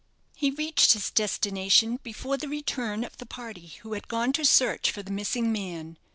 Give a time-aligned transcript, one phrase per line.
[0.35, 4.89] He reached his destination before the return of the party who had gone to search
[4.89, 5.95] for the missing man.